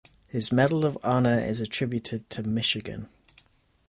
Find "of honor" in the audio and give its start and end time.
0.83-1.39